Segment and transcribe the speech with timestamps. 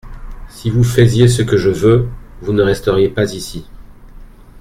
[0.49, 2.07] Si vous faisiez ce que je veux,
[2.41, 3.67] vous ne resteriez pas ici.